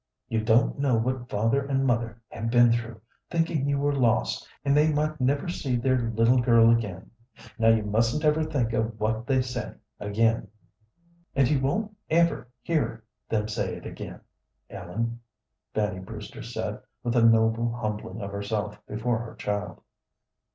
[0.29, 4.75] You don't know what father and mother have been through, thinking you were lost and
[4.75, 7.11] they might never see their little girl again.
[7.59, 10.47] Now you mustn't ever think of what they said again."
[11.35, 14.21] "And you won't ever hear them say it again,
[14.71, 15.19] Ellen,"
[15.75, 19.83] Fanny Brewster said, with a noble humbling of herself before her child.